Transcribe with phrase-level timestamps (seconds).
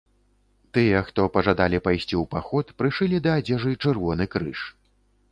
[0.75, 4.59] Тыя, хто пажадалі пайсці ў паход, прышылі да адзежы чырвоны крыж.